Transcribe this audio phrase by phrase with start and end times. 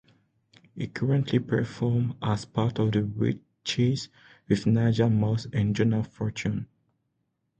[0.73, 4.07] He currently performs as part of The Witchies
[4.49, 6.65] with Nadia Moss and Jonah Fortune.